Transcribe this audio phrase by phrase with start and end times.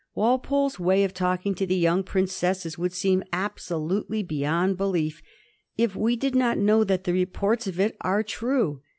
[0.15, 5.21] Walpole's way of talking to the young princesses would seem absolutely beyond belief
[5.77, 8.81] if we did not know that the reports of it are true.